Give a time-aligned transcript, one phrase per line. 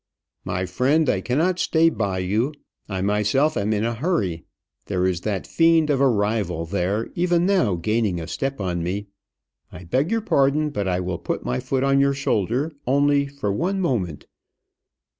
[0.43, 2.55] "My friend, I cannot stay by you;
[2.89, 4.45] I myself am in a hurry;
[4.87, 9.09] there is that fiend of a rival there even now gaining a step on me.
[9.71, 13.51] I beg your pardon; but I will put my foot on your shoulder only for
[13.53, 14.25] one moment.